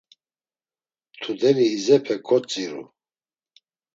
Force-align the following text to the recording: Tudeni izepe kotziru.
Tudeni 1.21 1.65
izepe 1.77 2.13
kotziru. 2.27 2.83